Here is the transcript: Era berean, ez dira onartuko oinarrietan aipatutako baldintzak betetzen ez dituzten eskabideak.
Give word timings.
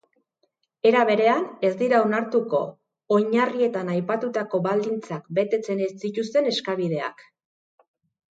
Era 0.91 1.01
berean, 1.07 1.43
ez 1.67 1.69
dira 1.81 1.97
onartuko 2.05 2.61
oinarrietan 3.17 3.93
aipatutako 3.95 4.61
baldintzak 4.69 5.29
betetzen 5.41 5.85
ez 5.89 5.93
dituzten 6.07 6.49
eskabideak. 6.53 7.25